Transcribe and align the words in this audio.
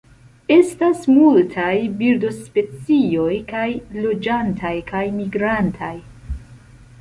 Estas 0.53 1.01
multaj 1.17 1.75
birdospecioj, 1.99 3.35
kaj 3.53 3.67
loĝantaj 4.07 4.73
kaj 4.89 5.05
migrantaj. 5.21 5.93